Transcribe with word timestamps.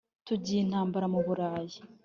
tugize 0.25 0.59
intambara 0.65 1.05
mu 1.13 1.19
bulayi 1.25 1.79